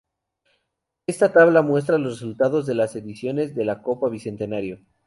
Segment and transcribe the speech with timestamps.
[1.05, 4.79] Esta tabla muestra los resultados de las ediciones de la Copa Bicentenario.